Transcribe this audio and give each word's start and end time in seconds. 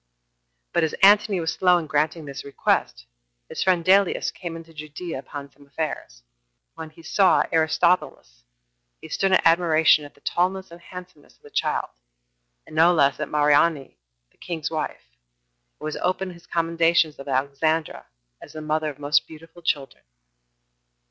6. 0.69 0.69
But 0.73 0.83
as 0.83 0.93
Antony 1.03 1.39
was 1.39 1.53
slow 1.53 1.77
in 1.77 1.85
granting 1.85 2.25
this 2.25 2.43
request, 2.43 3.05
his 3.47 3.61
friend 3.61 3.85
Dellius 3.85 4.31
3 4.31 4.39
came 4.39 4.55
into 4.55 4.73
Judea 4.73 5.19
upon 5.19 5.51
some 5.51 5.67
affairs; 5.67 6.23
and 6.71 6.89
when 6.89 6.89
he 6.89 7.03
saw 7.03 7.43
Aristobulus, 7.53 8.41
he 8.99 9.09
stood 9.09 9.31
in 9.31 9.39
admiration 9.45 10.03
at 10.03 10.15
the 10.15 10.21
tallness 10.21 10.71
and 10.71 10.81
handsomeness 10.81 11.35
of 11.37 11.43
the 11.43 11.51
child, 11.51 11.89
and 12.65 12.75
no 12.75 12.91
less 12.91 13.19
at 13.19 13.29
Mariamne, 13.29 13.93
the 14.31 14.37
king's 14.39 14.71
wife, 14.71 15.05
and 15.79 15.85
was 15.85 15.97
open 15.97 16.29
in 16.29 16.33
his 16.33 16.47
commendations 16.47 17.19
of 17.19 17.27
Alexandra, 17.27 18.07
as 18.41 18.53
the 18.53 18.61
mother 18.61 18.89
of 18.89 18.97
most 18.97 19.27
beautiful 19.27 19.61
children. 19.61 20.03